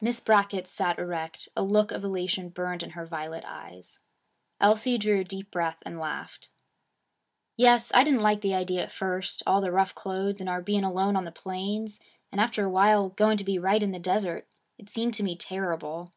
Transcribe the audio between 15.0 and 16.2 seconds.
to me terrible.